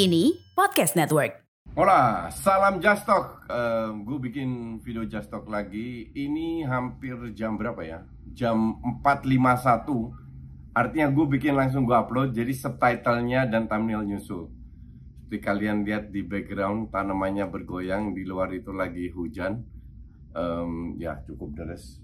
Kini 0.00 0.32
Podcast 0.56 0.96
Network. 0.96 1.44
Hola, 1.76 2.32
salam 2.32 2.80
Just 2.80 3.04
Talk. 3.04 3.44
gue 4.00 4.16
bikin 4.32 4.80
video 4.80 5.04
Just 5.04 5.28
Talk 5.28 5.44
lagi. 5.44 6.08
Ini 6.16 6.64
hampir 6.64 7.20
jam 7.36 7.60
berapa 7.60 7.84
ya? 7.84 8.00
Jam 8.32 8.80
4.51. 9.04 10.72
Artinya 10.72 11.12
gue 11.12 11.26
bikin 11.36 11.52
langsung 11.52 11.84
gue 11.84 11.92
upload. 11.92 12.32
Jadi 12.32 12.48
subtitlenya 12.48 13.44
dan 13.52 13.68
thumbnail 13.68 14.08
nyusul. 14.08 14.48
Seperti 15.20 15.36
kalian 15.36 15.84
lihat 15.84 16.08
di 16.08 16.24
background 16.24 16.88
tanamannya 16.88 17.44
bergoyang. 17.52 18.16
Di 18.16 18.24
luar 18.24 18.56
itu 18.56 18.72
lagi 18.72 19.12
hujan. 19.12 19.60
Um, 20.32 20.96
ya 20.96 21.20
cukup 21.28 21.60
deres. 21.60 22.00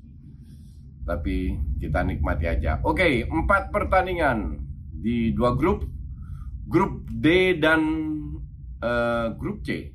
Tapi 1.08 1.56
kita 1.80 2.04
nikmati 2.04 2.44
aja. 2.44 2.76
Oke, 2.84 3.00
okay, 3.00 3.12
empat 3.24 3.72
pertandingan 3.72 4.60
di 4.92 5.32
dua 5.32 5.56
grup 5.56 5.95
grup 6.66 7.06
D 7.06 7.56
dan 7.62 7.80
uh, 8.82 9.30
grup 9.38 9.62
C. 9.62 9.94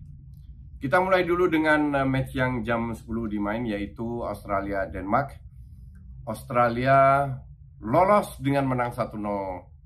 Kita 0.81 0.97
mulai 1.03 1.27
dulu 1.27 1.51
dengan 1.51 2.01
uh, 2.01 2.07
match 2.07 2.33
yang 2.33 2.63
jam 2.63 2.95
10 2.95 3.05
dimain 3.27 3.61
yaitu 3.67 4.23
Australia 4.23 4.87
Denmark. 4.87 5.35
Australia 6.25 7.27
lolos 7.83 8.39
dengan 8.39 8.71
menang 8.71 8.95
1-0 8.95 9.19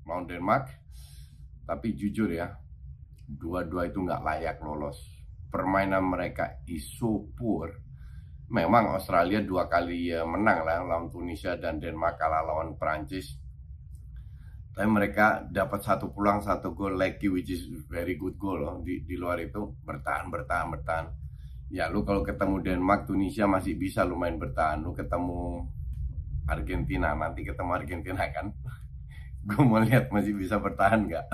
lawan 0.06 0.24
Denmark. 0.30 0.70
Tapi 1.66 1.98
jujur 1.98 2.30
ya, 2.30 2.54
dua-dua 3.26 3.90
itu 3.90 3.98
nggak 4.06 4.22
layak 4.22 4.56
lolos. 4.62 5.02
Permainan 5.50 6.06
mereka 6.06 6.62
isu 6.70 7.34
pur. 7.34 7.82
Memang 8.46 8.94
Australia 8.94 9.42
dua 9.42 9.66
kali 9.66 10.14
uh, 10.14 10.22
menang 10.22 10.62
lah 10.62 10.78
lawan 10.86 11.10
Tunisia 11.10 11.58
dan 11.58 11.82
Denmark 11.82 12.14
kalah 12.14 12.46
lawan 12.46 12.78
Prancis 12.78 13.42
tapi 14.76 14.92
mereka 14.92 15.40
dapat 15.48 15.80
satu 15.80 16.12
pulang 16.12 16.44
satu 16.44 16.76
gol 16.76 17.00
lagi 17.00 17.32
which 17.32 17.48
is 17.48 17.64
very 17.88 18.12
good 18.20 18.36
goal 18.36 18.60
loh 18.60 18.76
di, 18.84 19.00
di 19.08 19.16
luar 19.16 19.40
itu. 19.40 19.72
Bertahan 19.80 20.28
bertahan 20.28 20.68
bertahan. 20.68 21.06
Ya 21.72 21.88
lu 21.88 22.04
kalau 22.04 22.20
ketemu 22.20 22.60
Denmark 22.60 23.08
Tunisia 23.08 23.48
masih 23.48 23.72
bisa 23.80 24.04
lumayan 24.04 24.36
bertahan. 24.36 24.84
Lu 24.84 24.92
ketemu 24.92 25.64
Argentina 26.44 27.16
nanti 27.16 27.40
ketemu 27.48 27.70
Argentina 27.72 28.20
kan? 28.28 28.52
Gue 29.48 29.64
mau 29.64 29.80
lihat 29.80 30.12
masih 30.12 30.36
bisa 30.36 30.60
bertahan 30.60 31.08
nggak? 31.08 31.26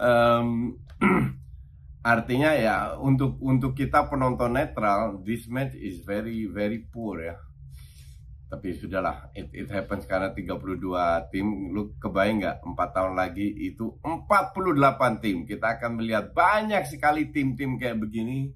Um, 0.00 0.80
artinya 2.08 2.56
ya 2.56 2.96
untuk 2.96 3.36
untuk 3.44 3.76
kita 3.76 4.08
penonton 4.08 4.56
netral 4.56 5.20
this 5.28 5.44
match 5.44 5.76
is 5.76 6.00
very 6.00 6.48
very 6.48 6.80
poor 6.88 7.20
ya 7.20 7.36
tapi 8.44 8.76
sudahlah 8.76 9.32
it, 9.34 9.50
it 9.50 9.68
happens 9.72 10.04
karena 10.06 10.30
32 10.30 11.32
tim. 11.32 11.74
Lu 11.74 11.96
kebayang 11.96 12.38
nggak? 12.44 12.56
4 12.62 12.96
tahun 12.96 13.14
lagi 13.16 13.46
itu 13.50 13.98
48 14.04 15.22
tim. 15.24 15.36
Kita 15.48 15.80
akan 15.80 15.98
melihat 15.98 16.30
banyak 16.36 16.84
sekali 16.86 17.32
tim-tim 17.32 17.80
kayak 17.80 17.98
begini. 17.98 18.52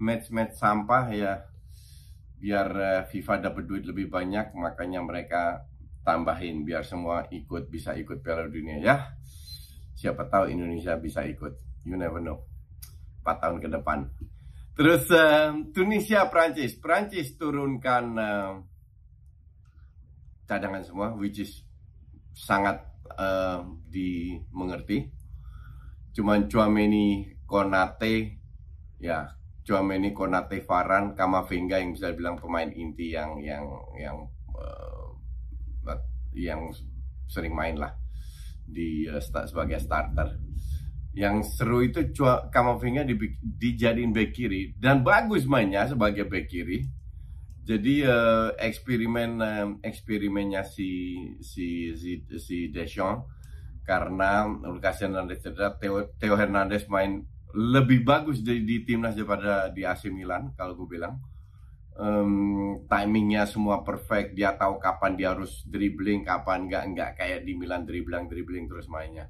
Match-match 0.00 0.58
sampah 0.58 1.04
ya. 1.12 1.32
Biar 2.42 2.68
uh, 2.74 3.00
FIFA 3.06 3.50
dapat 3.50 3.64
duit 3.70 3.84
lebih 3.86 4.10
banyak 4.10 4.50
makanya 4.58 4.98
mereka 4.98 5.42
tambahin 6.02 6.66
biar 6.66 6.82
semua 6.82 7.30
ikut 7.30 7.70
bisa 7.70 7.94
ikut 7.94 8.18
Piala 8.24 8.50
Dunia 8.50 8.82
ya. 8.82 9.14
Siapa 9.94 10.26
tahu 10.26 10.50
Indonesia 10.50 10.98
bisa 10.98 11.22
ikut. 11.22 11.84
You 11.86 11.98
never 11.98 12.18
know. 12.18 12.42
4 13.22 13.42
tahun 13.42 13.58
ke 13.62 13.68
depan. 13.70 13.98
Terus 14.72 15.04
uh, 15.12 15.52
Tunisia 15.76 16.26
Prancis 16.32 16.80
Prancis 16.80 17.36
turunkan 17.36 18.04
uh, 18.16 18.71
cadangan 20.52 20.84
semua 20.84 21.08
which 21.16 21.40
is 21.40 21.64
sangat 22.36 22.84
uh, 23.16 23.64
dimengerti. 23.88 25.08
Cuman 26.12 26.44
Chouameni 26.44 27.40
Konate 27.48 28.36
ya 29.00 29.32
Chouameni 29.64 30.12
Konate 30.12 30.60
Varan 30.60 31.16
Kamavinga 31.16 31.80
yang 31.80 31.96
bisa 31.96 32.12
bilang 32.12 32.36
pemain 32.36 32.68
inti 32.68 33.16
yang 33.16 33.40
yang 33.40 33.64
yang 33.96 34.28
uh, 34.52 35.16
yang 36.36 36.68
sering 37.28 37.56
main 37.56 37.80
lah 37.80 37.96
di 38.68 39.08
uh, 39.08 39.20
sebagai 39.48 39.80
starter. 39.80 40.36
Yang 41.12 41.60
seru 41.60 41.84
itu 41.84 42.08
Kamavinga 42.48 43.04
di, 43.04 43.16
dijadiin 43.40 44.16
back 44.16 44.32
kiri 44.32 44.72
dan 44.80 45.04
bagus 45.04 45.44
mainnya 45.44 45.84
sebagai 45.84 46.24
back 46.24 46.48
kiri 46.48 46.88
jadi 47.62 47.94
uh, 48.10 48.48
eksperimen 48.58 49.30
uh, 49.38 49.68
eksperimennya 49.86 50.66
si 50.66 51.14
si 51.38 51.94
si, 51.94 52.18
si 52.26 52.74
Deschamps 52.74 53.30
karena 53.86 54.46
Lucas 54.46 55.02
Hernandez 55.02 55.42
cedera, 55.42 55.74
Theo, 55.78 56.10
Theo 56.18 56.34
Hernandez 56.34 56.86
main 56.90 57.22
lebih 57.54 58.02
bagus 58.02 58.42
di, 58.42 58.66
di 58.66 58.82
timnas 58.82 59.14
daripada 59.14 59.70
di 59.70 59.86
AC 59.86 60.10
Milan 60.10 60.54
kalau 60.58 60.74
gue 60.74 60.98
bilang. 60.98 61.18
Um, 61.92 62.88
timingnya 62.88 63.44
semua 63.44 63.84
perfect, 63.84 64.32
dia 64.32 64.56
tahu 64.56 64.80
kapan 64.80 65.12
dia 65.12 65.36
harus 65.36 65.60
dribbling, 65.68 66.24
kapan 66.24 66.64
enggak 66.64 66.84
enggak 66.88 67.10
kayak 67.20 67.44
di 67.44 67.52
Milan 67.52 67.84
dribbling 67.84 68.32
dribbling 68.32 68.64
terus 68.64 68.88
mainnya. 68.88 69.28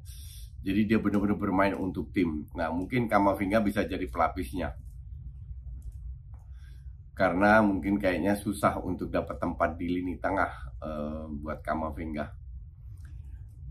Jadi 0.62 0.86
dia 0.86 1.02
benar-benar 1.02 1.42
bermain 1.42 1.74
untuk 1.74 2.14
tim. 2.14 2.46
Nah 2.54 2.70
mungkin 2.70 3.10
Kamavinga 3.10 3.58
bisa 3.66 3.82
jadi 3.82 4.06
pelapisnya 4.06 4.78
karena 7.22 7.62
mungkin 7.62 8.02
kayaknya 8.02 8.34
susah 8.34 8.82
untuk 8.82 9.06
dapat 9.06 9.38
tempat 9.38 9.78
di 9.78 9.86
lini 9.86 10.18
tengah 10.18 10.50
uh, 10.82 11.30
buat 11.30 11.62
Kamavinga. 11.62 12.34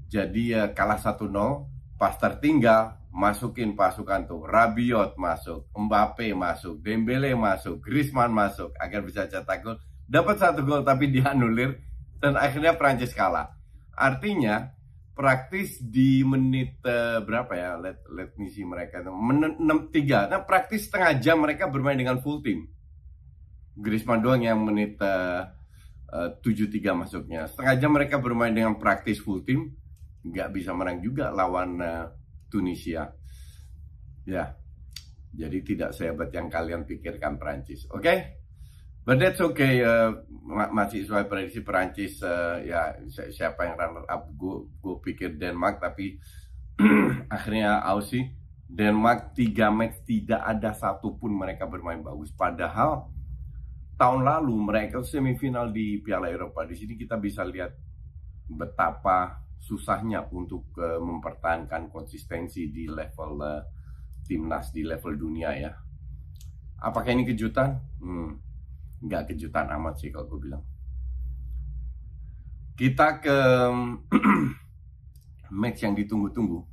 Jadi 0.08 0.56
uh, 0.56 0.72
kalah 0.72 0.96
1-0, 0.96 1.36
pas 2.00 2.16
tertinggal 2.16 2.96
masukin 3.12 3.76
pasukan 3.76 4.24
tuh 4.24 4.48
Rabiot 4.48 5.20
masuk, 5.20 5.68
Mbappe 5.76 6.32
masuk, 6.32 6.80
Dembele 6.80 7.36
masuk, 7.36 7.84
Griezmann 7.84 8.32
masuk 8.32 8.72
agar 8.80 9.04
bisa 9.04 9.28
cetak 9.28 9.60
gol. 9.60 9.76
Dapat 10.08 10.36
satu 10.40 10.64
gol 10.64 10.88
tapi 10.88 11.12
dianulir 11.12 11.76
dan 12.24 12.40
akhirnya 12.40 12.80
Prancis 12.80 13.12
kalah. 13.12 13.52
Artinya 13.92 14.72
praktis 15.12 15.76
di 15.84 16.24
menit 16.24 16.80
uh, 16.88 17.20
berapa 17.20 17.52
ya? 17.52 17.76
Let 17.76 18.00
let 18.16 18.32
me 18.40 18.48
see 18.48 18.64
mereka 18.64 19.04
menit 19.12 19.60
6 19.60 19.92
Nah, 20.32 20.40
praktis 20.48 20.88
setengah 20.88 21.20
jam 21.20 21.44
mereka 21.44 21.68
bermain 21.68 22.00
dengan 22.00 22.24
full 22.24 22.40
team 22.40 22.80
Griezmann 23.78 24.20
doang 24.20 24.44
yang 24.44 24.60
menit 24.62 25.00
uh, 25.00 25.48
uh, 26.12 26.30
7-3 26.44 26.92
masuknya. 26.96 27.48
Setengah 27.48 27.76
jam 27.80 27.92
mereka 27.96 28.20
bermain 28.20 28.52
dengan 28.52 28.76
praktis 28.76 29.24
full 29.24 29.48
team, 29.48 29.72
nggak 30.28 30.52
bisa 30.52 30.76
menang 30.76 31.00
juga 31.00 31.32
lawan 31.32 31.80
uh, 31.80 32.06
Tunisia. 32.52 33.16
Ya, 34.28 34.54
jadi 35.32 35.58
tidak 35.64 35.90
sehebat 35.96 36.30
yang 36.36 36.52
kalian 36.52 36.84
pikirkan 36.84 37.40
Prancis. 37.40 37.88
Oke? 37.90 38.04
Okay? 38.04 38.18
But 39.02 39.18
that's 39.18 39.42
okay. 39.42 39.82
Uh, 39.82 40.22
masih 40.70 41.10
sesuai 41.10 41.26
prediksi 41.26 41.66
Perancis. 41.66 42.22
Uh, 42.22 42.62
ya 42.62 42.94
siapa 43.34 43.66
yang 43.66 43.74
runner 43.80 44.06
up? 44.06 44.30
Gue 44.38 44.96
pikir 45.02 45.42
Denmark, 45.42 45.82
tapi 45.82 46.22
akhirnya 47.36 47.82
Aussie. 47.82 48.38
Denmark 48.72 49.36
tiga 49.36 49.68
match 49.68 50.00
tidak 50.08 50.40
ada 50.48 50.72
satupun 50.72 51.34
mereka 51.34 51.68
bermain 51.68 52.00
bagus. 52.00 52.32
Padahal 52.32 53.12
tahun 54.02 54.26
lalu 54.26 54.58
mereka 54.66 55.06
semifinal 55.06 55.70
di 55.70 56.02
Piala 56.02 56.34
Eropa. 56.34 56.66
Di 56.66 56.74
sini 56.74 56.98
kita 56.98 57.22
bisa 57.22 57.46
lihat 57.46 57.70
betapa 58.50 59.46
susahnya 59.62 60.26
untuk 60.34 60.74
uh, 60.82 60.98
mempertahankan 60.98 61.94
konsistensi 61.94 62.74
di 62.74 62.90
level 62.90 63.38
uh, 63.38 63.62
timnas 64.26 64.74
di 64.74 64.82
level 64.82 65.14
dunia 65.14 65.54
ya. 65.54 65.70
Apakah 66.82 67.14
ini 67.14 67.30
kejutan? 67.30 67.78
Hmm, 68.02 68.42
nggak 69.06 69.38
kejutan 69.38 69.70
amat 69.70 70.02
sih 70.02 70.10
kalau 70.10 70.26
gue 70.34 70.50
bilang. 70.50 70.66
Kita 72.74 73.22
ke 73.22 73.38
match 75.62 75.86
yang 75.86 75.94
ditunggu-tunggu 75.94 76.66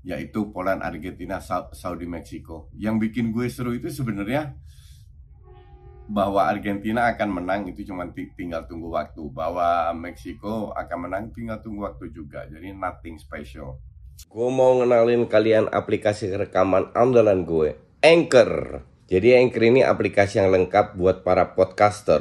yaitu 0.00 0.48
Poland 0.48 0.80
Argentina 0.80 1.36
Saudi 1.76 2.08
Meksiko. 2.08 2.72
Yang 2.72 3.12
bikin 3.12 3.28
gue 3.36 3.52
seru 3.52 3.76
itu 3.76 3.92
sebenarnya 3.92 4.56
bahwa 6.10 6.42
Argentina 6.42 7.06
akan 7.14 7.30
menang 7.30 7.70
itu 7.70 7.86
cuma 7.86 8.02
tinggal 8.10 8.66
tunggu 8.66 8.90
waktu. 8.90 9.22
Bahwa 9.30 9.94
Meksiko 9.94 10.74
akan 10.74 10.98
menang 11.06 11.24
tinggal 11.30 11.62
tunggu 11.62 11.86
waktu 11.86 12.10
juga. 12.10 12.50
Jadi 12.50 12.74
nothing 12.74 13.16
special. 13.22 13.78
Gue 14.26 14.48
mau 14.52 14.76
ngenalin 14.82 15.24
kalian 15.30 15.70
aplikasi 15.72 16.28
rekaman 16.34 16.92
andalan 16.92 17.46
gue, 17.46 17.78
Anchor. 18.04 18.84
Jadi 19.08 19.38
Anchor 19.38 19.62
ini 19.64 19.80
aplikasi 19.80 20.42
yang 20.42 20.52
lengkap 20.52 20.98
buat 20.98 21.24
para 21.24 21.56
podcaster. 21.56 22.20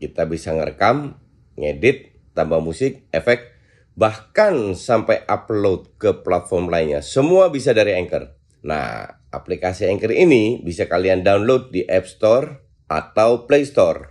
Kita 0.00 0.24
bisa 0.24 0.56
ngerekam, 0.56 1.12
ngedit, 1.60 2.16
tambah 2.32 2.58
musik, 2.64 3.04
efek, 3.12 3.52
bahkan 3.92 4.72
sampai 4.72 5.28
upload 5.28 5.92
ke 6.00 6.24
platform 6.24 6.72
lainnya. 6.72 7.04
Semua 7.04 7.52
bisa 7.52 7.76
dari 7.76 7.92
Anchor. 7.94 8.32
Nah, 8.64 9.06
aplikasi 9.28 9.86
Anchor 9.86 10.16
ini 10.16 10.64
bisa 10.64 10.88
kalian 10.88 11.20
download 11.20 11.68
di 11.68 11.84
App 11.84 12.08
Store 12.08 12.65
atau 12.90 13.46
Play 13.46 13.64
Store. 13.66 14.08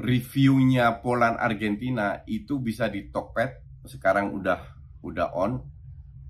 reviewnya 0.00 1.02
Poland 1.02 1.36
Argentina 1.36 2.24
itu 2.24 2.62
bisa 2.62 2.88
di 2.88 3.10
Tokped. 3.12 3.82
Sekarang 3.84 4.30
udah 4.32 4.58
udah 5.04 5.28
on. 5.36 5.58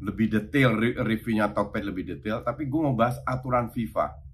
Lebih 0.01 0.33
detail 0.33 0.73
reviewnya 1.05 1.53
Tokped 1.53 1.85
lebih 1.85 2.17
detail. 2.17 2.41
Tapi 2.41 2.67
gue 2.67 2.81
mau 2.81 2.97
bahas 2.97 3.21
aturan 3.29 3.69
FIFA. 3.69 4.30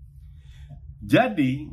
Jadi 1.00 1.68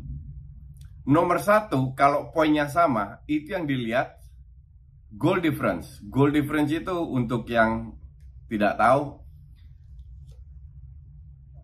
nomor 1.03 1.39
satu 1.43 1.91
kalau 1.95 2.31
poinnya 2.31 2.67
sama 2.71 3.23
itu 3.27 3.55
yang 3.55 3.67
dilihat 3.67 4.19
goal 5.15 5.39
difference. 5.39 5.99
Goal 6.07 6.31
difference 6.31 6.71
itu 6.71 6.95
untuk 6.95 7.47
yang 7.51 7.95
tidak 8.47 8.77
tahu 8.77 9.23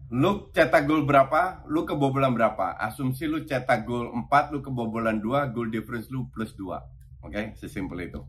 Lu 0.10 0.50
cetak 0.50 0.90
gol 0.90 1.06
berapa, 1.06 1.62
lu 1.70 1.86
kebobolan 1.86 2.34
berapa. 2.34 2.74
Asumsi 2.82 3.30
lu 3.30 3.46
cetak 3.46 3.86
gol 3.86 4.10
4, 4.10 4.50
lu 4.50 4.66
kebobolan 4.66 5.22
2, 5.22 5.54
goal 5.54 5.70
difference 5.70 6.10
lu 6.10 6.26
plus 6.34 6.58
2. 6.58 6.66
Oke, 6.66 6.82
okay? 7.22 7.46
sesimpel 7.54 8.10
itu. 8.10 8.26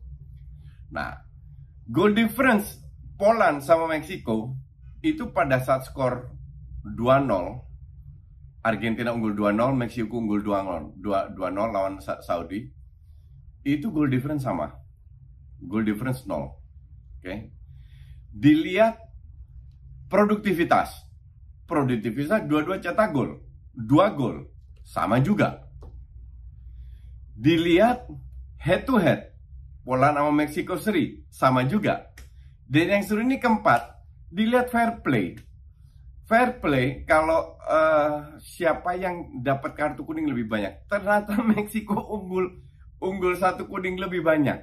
Nah, 0.92 1.24
goal 1.88 2.12
difference 2.12 2.76
Poland 3.16 3.64
sama 3.64 3.88
Meksiko 3.88 4.52
itu 5.00 5.32
pada 5.32 5.56
saat 5.64 5.88
skor 5.88 6.28
2-0 6.84 7.64
Argentina 8.60 9.12
unggul 9.16 9.32
2-0, 9.32 9.72
Meksiko 9.72 10.20
unggul 10.20 10.44
2-0 10.44 10.98
lawan 11.72 12.00
Saudi. 12.00 12.68
Itu 13.64 13.92
goal 13.92 14.08
difference 14.08 14.44
sama. 14.44 14.72
Goal 15.60 15.84
difference 15.84 16.24
0. 16.24 16.32
Oke. 16.32 16.52
Okay? 17.20 17.38
Dilihat 18.30 18.96
produktivitas 20.08 21.10
produktivitas 21.70 22.50
dua-dua 22.50 22.82
cetak 22.82 23.14
gol. 23.14 23.38
Dua 23.70 24.10
gol. 24.10 24.50
Sama 24.82 25.22
juga. 25.22 25.70
Dilihat 27.38 28.10
head 28.58 28.82
to 28.90 28.98
head. 28.98 29.30
Poland 29.86 30.18
sama 30.18 30.34
Meksiko 30.34 30.74
seri. 30.74 31.22
Sama 31.30 31.62
juga. 31.70 32.10
Dan 32.66 32.90
yang 32.90 33.02
seru 33.06 33.22
ini 33.22 33.38
keempat. 33.38 34.02
Dilihat 34.34 34.74
fair 34.74 34.98
play. 34.98 35.38
Fair 36.30 36.62
play 36.62 37.02
kalau 37.10 37.58
uh, 37.66 38.38
siapa 38.38 38.94
yang 38.94 39.42
dapat 39.42 39.74
kartu 39.74 40.06
kuning 40.06 40.30
lebih 40.30 40.46
banyak. 40.46 40.86
Ternyata 40.86 41.42
Meksiko 41.50 41.98
unggul 41.98 42.62
unggul 43.02 43.34
satu 43.34 43.66
kuning 43.66 43.98
lebih 43.98 44.22
banyak. 44.22 44.62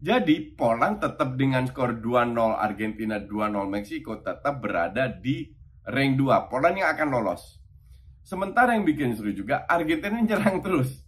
Jadi 0.00 0.56
Poland 0.56 1.04
tetap 1.04 1.36
dengan 1.36 1.68
skor 1.68 2.00
2-0 2.00 2.32
Argentina 2.56 3.20
2-0 3.20 3.68
Meksiko 3.68 4.24
tetap 4.24 4.64
berada 4.64 5.12
di 5.12 5.52
rank 5.84 6.16
2 6.16 6.48
Poland 6.48 6.76
yang 6.80 6.88
akan 6.96 7.08
lolos 7.12 7.58
sementara 8.28 8.76
yang 8.76 8.84
bikin 8.84 9.16
seru 9.16 9.32
juga 9.32 9.64
Argentina 9.64 10.20
nyerang 10.20 10.60
terus 10.60 11.00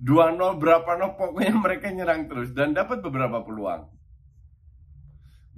2-0 0.00 0.40
berapa 0.56 0.96
no 0.96 1.12
pokoknya 1.12 1.52
mereka 1.60 1.92
nyerang 1.92 2.24
terus 2.24 2.56
dan 2.56 2.72
dapat 2.72 3.04
beberapa 3.04 3.44
peluang 3.44 3.92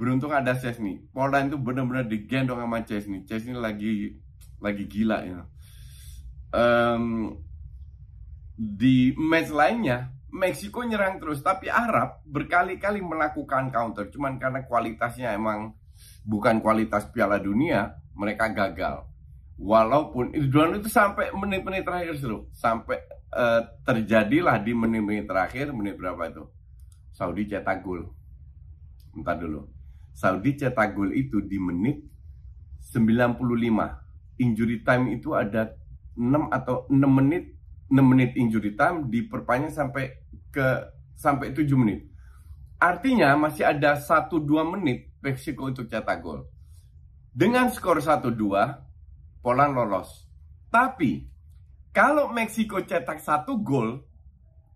beruntung 0.00 0.33
ada 0.33 0.57
Chesney 0.57 1.04
Poland 1.12 1.52
itu 1.52 1.61
benar-benar 1.61 2.09
digendong 2.09 2.64
sama 2.64 2.80
Chesney 2.88 3.28
Chesney 3.28 3.52
lagi 3.52 4.16
lagi 4.57 4.88
gila 4.88 5.19
ya 5.28 5.45
um, 6.57 7.37
di 8.57 9.12
match 9.21 9.52
lainnya 9.52 10.16
Meksiko 10.30 10.87
nyerang 10.87 11.19
terus 11.21 11.45
tapi 11.45 11.69
Arab 11.69 12.23
berkali-kali 12.25 13.04
melakukan 13.04 13.69
counter 13.69 14.09
cuman 14.09 14.40
karena 14.40 14.64
kualitasnya 14.64 15.37
emang 15.37 15.76
bukan 16.25 16.61
kualitas 16.61 17.09
Piala 17.11 17.40
Dunia 17.40 18.00
mereka 18.16 18.52
gagal. 18.52 19.09
Walaupun 19.61 20.33
Erdogan 20.33 20.80
itu 20.80 20.88
sampai 20.88 21.28
menit-menit 21.37 21.85
terakhir 21.85 22.16
seru, 22.16 22.49
sampai 22.57 22.97
uh, 23.33 23.61
terjadilah 23.85 24.57
di 24.61 24.73
menit-menit 24.73 25.28
terakhir, 25.28 25.69
menit 25.76 26.00
berapa 26.00 26.33
itu? 26.33 26.45
Saudi 27.12 27.45
cetak 27.45 27.85
gol. 27.85 28.09
Entar 29.12 29.37
dulu. 29.37 29.69
Saudi 30.12 30.59
cetak 30.59 30.95
gol 30.97 31.14
itu 31.14 31.40
di 31.45 31.57
menit 31.57 32.02
95. 32.93 33.47
Injury 34.40 34.81
time 34.83 35.05
itu 35.14 35.37
ada 35.37 35.76
6 36.17 36.50
atau 36.50 36.88
6 36.88 36.97
menit 37.07 37.61
6 37.90 37.99
menit 38.07 38.38
injury 38.38 38.79
time 38.79 39.11
diperpanjang 39.11 39.75
sampai 39.75 40.14
ke 40.55 40.67
sampai 41.19 41.50
7 41.50 41.67
menit. 41.75 42.07
Artinya 42.81 43.35
masih 43.37 43.67
ada 43.67 43.99
1-2 43.99 44.47
menit 44.64 45.11
Meksiko 45.21 45.69
untuk 45.69 45.90
cetak 45.90 46.25
gol. 46.25 46.49
Dengan 47.35 47.69
skor 47.69 48.00
1-2, 48.00 49.45
Poland 49.45 49.76
lolos. 49.76 50.25
Tapi, 50.73 51.29
kalau 51.93 52.33
Meksiko 52.33 52.81
cetak 52.81 53.21
satu 53.21 53.61
gol, 53.61 54.00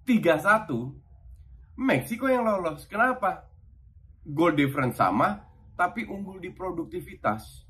3-1, 0.05 0.93
Meksiko 1.81 2.29
yang 2.29 2.45
lolos. 2.45 2.85
Kenapa? 2.85 3.49
Gol 4.25 4.57
difference 4.57 4.97
sama, 4.97 5.45
tapi 5.77 6.09
unggul 6.09 6.41
di 6.41 6.49
produktivitas. 6.49 7.69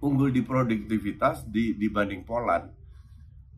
Unggul 0.00 0.32
di 0.32 0.40
produktivitas 0.40 1.44
di, 1.44 1.76
dibanding 1.76 2.24
Poland. 2.24 2.72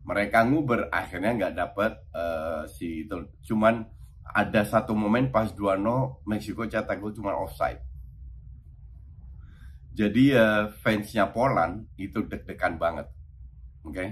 Mereka 0.06 0.46
nguber, 0.46 0.90
akhirnya 0.90 1.34
nggak 1.34 1.54
dapet 1.54 1.92
uh, 2.14 2.62
si 2.66 3.06
itu. 3.06 3.30
Cuman 3.46 3.82
ada 4.26 4.66
satu 4.66 4.94
momen 4.94 5.30
pas 5.30 5.50
2-0 5.54 6.26
Meksiko 6.26 6.66
cetak 6.66 6.98
gol 6.98 7.14
cuma 7.14 7.34
offside. 7.38 7.82
Jadi 9.96 10.34
uh, 10.36 10.68
fansnya 10.82 11.32
Poland 11.32 11.88
itu 11.96 12.26
deg-degan 12.26 12.76
banget. 12.76 13.08
Oke. 13.86 13.94
Okay? 13.94 14.08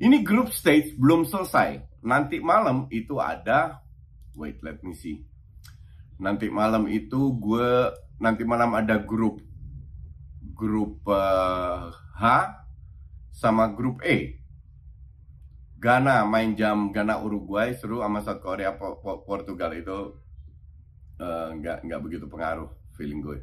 Ini 0.00 0.24
group 0.24 0.48
stage 0.56 0.96
belum 0.96 1.28
selesai. 1.28 2.00
Nanti 2.00 2.40
malam 2.40 2.88
itu 2.88 3.20
ada 3.20 3.84
wait 4.32 4.64
let 4.64 4.80
me 4.80 4.96
see. 4.96 5.20
Nanti 6.20 6.52
malam 6.52 6.84
itu 6.86 7.32
gue 7.40 7.88
nanti 8.20 8.44
malam 8.44 8.76
ada 8.76 9.00
grup 9.00 9.40
grup 10.52 11.00
uh, 11.08 11.88
H 12.20 12.24
sama 13.32 13.72
grup 13.72 14.04
E. 14.04 14.36
Ghana 15.80 16.28
main 16.28 16.52
jam 16.52 16.92
Ghana 16.92 17.24
Uruguay 17.24 17.72
seru 17.72 18.04
sama 18.04 18.20
South 18.20 18.44
Korea 18.44 18.76
Portugal 19.00 19.72
itu 19.72 20.20
uh, 21.16 21.48
nggak 21.56 21.88
nggak 21.88 22.00
begitu 22.04 22.28
pengaruh 22.28 22.68
feeling 22.92 23.24
gue. 23.24 23.40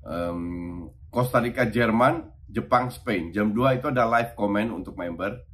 Um, 0.00 0.88
Costa 1.12 1.44
Rica 1.44 1.68
Jerman 1.68 2.24
Jepang 2.48 2.88
Spain 2.88 3.36
jam 3.36 3.52
2 3.52 3.84
itu 3.84 3.86
ada 3.92 4.08
live 4.08 4.32
comment 4.32 4.72
untuk 4.72 4.96
member 4.96 5.44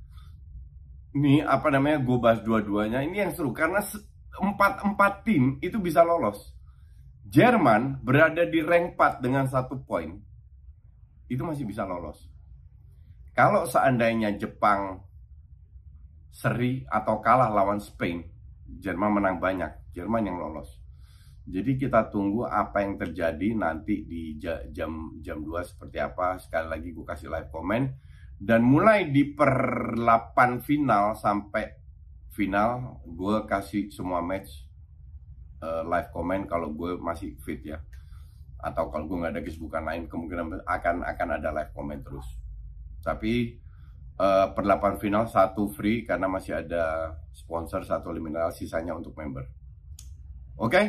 ini 1.16 1.40
apa 1.40 1.72
namanya 1.72 1.98
gue 2.04 2.18
bahas 2.20 2.40
dua-duanya 2.44 3.00
ini 3.00 3.24
yang 3.24 3.32
seru 3.32 3.50
karena 3.56 3.80
empat 4.40 4.84
empat 4.84 5.24
tim 5.24 5.56
itu 5.64 5.80
bisa 5.80 6.04
lolos. 6.04 6.52
Jerman 7.26 8.00
berada 8.06 8.46
di 8.46 8.62
rank 8.62 8.94
4 8.94 9.24
dengan 9.24 9.50
satu 9.50 9.82
poin. 9.82 10.14
Itu 11.26 11.42
masih 11.42 11.66
bisa 11.66 11.82
lolos. 11.82 12.30
Kalau 13.34 13.66
seandainya 13.66 14.32
Jepang 14.38 15.02
seri 16.30 16.86
atau 16.86 17.18
kalah 17.18 17.50
lawan 17.50 17.82
Spain 17.82 18.36
Jerman 18.66 19.22
menang 19.22 19.38
banyak. 19.38 19.94
Jerman 19.94 20.26
yang 20.26 20.38
lolos. 20.42 20.68
Jadi 21.46 21.78
kita 21.78 22.10
tunggu 22.10 22.42
apa 22.42 22.82
yang 22.82 22.98
terjadi 22.98 23.54
nanti 23.54 24.02
di 24.02 24.34
jam 24.42 25.14
jam 25.22 25.38
2 25.46 25.62
seperti 25.62 26.02
apa. 26.02 26.42
Sekali 26.42 26.66
lagi 26.66 26.88
gue 26.90 27.06
kasih 27.06 27.30
live 27.30 27.50
comment. 27.54 27.86
Dan 28.36 28.66
mulai 28.66 29.08
di 29.08 29.32
per 29.32 29.94
8 29.96 30.60
final 30.60 31.16
sampai 31.16 31.85
final 32.36 33.00
gue 33.08 33.36
kasih 33.48 33.88
semua 33.88 34.20
match 34.20 34.68
uh, 35.64 35.80
live 35.88 36.12
comment 36.12 36.44
kalau 36.44 36.68
gue 36.76 37.00
masih 37.00 37.32
fit 37.40 37.64
ya. 37.64 37.80
Atau 38.60 38.92
kalau 38.92 39.08
gue 39.08 39.16
nggak 39.16 39.32
ada 39.32 39.42
kesibukan 39.42 39.82
lain 39.88 40.04
kemungkinan 40.04 40.68
akan 40.68 40.96
akan 41.08 41.28
ada 41.32 41.48
live 41.56 41.72
comment 41.72 42.04
terus. 42.04 42.28
Tapi 43.00 43.56
uh, 44.20 44.52
per 44.52 44.64
8 44.68 45.00
final 45.00 45.24
satu 45.24 45.72
free 45.72 46.04
karena 46.04 46.28
masih 46.28 46.60
ada 46.60 47.16
sponsor 47.32 47.80
satu 47.88 48.12
eliminasi 48.12 48.68
sisanya 48.68 48.92
untuk 48.92 49.16
member. 49.16 49.48
Oke? 50.60 50.72
Okay? 50.72 50.86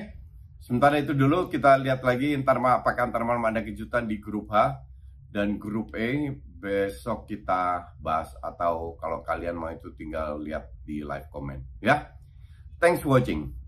Sementara 0.58 1.00
itu 1.00 1.14
dulu 1.14 1.48
kita 1.48 1.80
lihat 1.80 2.02
lagi 2.02 2.34
ntar 2.42 2.58
apakah 2.60 3.08
ntar 3.08 3.24
malam 3.24 3.46
ada 3.46 3.62
kejutan 3.62 4.10
di 4.10 4.18
grup 4.18 4.50
H 4.52 4.84
dan 5.30 5.62
grup 5.62 5.94
E 5.94 6.34
besok 6.58 7.30
kita 7.30 7.94
bahas 8.02 8.34
atau 8.42 8.98
kalau 8.98 9.22
kalian 9.22 9.56
mau 9.58 9.70
itu 9.70 9.94
tinggal 9.94 10.42
lihat 10.42 10.74
di 10.82 11.06
live 11.06 11.30
comment 11.30 11.62
ya. 11.80 12.10
Thanks 12.82 13.02
for 13.02 13.18
watching. 13.18 13.67